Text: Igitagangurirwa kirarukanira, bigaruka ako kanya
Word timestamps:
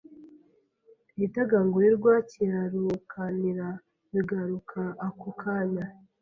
Igitagangurirwa 1.15 2.13
kirarukanira, 2.29 3.67
bigaruka 4.13 4.79
ako 5.07 5.29
kanya 5.41 5.85